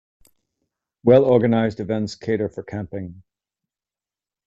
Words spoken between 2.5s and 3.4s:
camping.